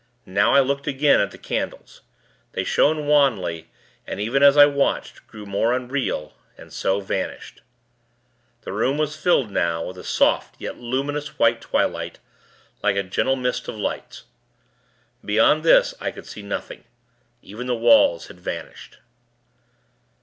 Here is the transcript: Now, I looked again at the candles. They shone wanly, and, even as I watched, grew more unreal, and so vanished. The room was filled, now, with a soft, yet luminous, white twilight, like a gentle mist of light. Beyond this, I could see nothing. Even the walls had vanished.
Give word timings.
Now, 0.25 0.55
I 0.55 0.61
looked 0.61 0.87
again 0.87 1.21
at 1.21 1.29
the 1.29 1.37
candles. 1.37 2.01
They 2.53 2.63
shone 2.63 3.05
wanly, 3.05 3.67
and, 4.07 4.19
even 4.19 4.41
as 4.41 4.57
I 4.57 4.65
watched, 4.65 5.27
grew 5.27 5.45
more 5.45 5.73
unreal, 5.73 6.33
and 6.57 6.73
so 6.73 7.01
vanished. 7.01 7.61
The 8.63 8.73
room 8.73 8.97
was 8.97 9.15
filled, 9.15 9.51
now, 9.51 9.83
with 9.85 9.99
a 9.99 10.03
soft, 10.03 10.55
yet 10.57 10.79
luminous, 10.79 11.37
white 11.37 11.61
twilight, 11.61 12.17
like 12.81 12.95
a 12.95 13.03
gentle 13.03 13.35
mist 13.35 13.67
of 13.67 13.77
light. 13.77 14.23
Beyond 15.23 15.61
this, 15.63 15.93
I 15.99 16.09
could 16.09 16.25
see 16.25 16.41
nothing. 16.41 16.83
Even 17.43 17.67
the 17.67 17.75
walls 17.75 18.25
had 18.25 18.39
vanished. 18.39 18.97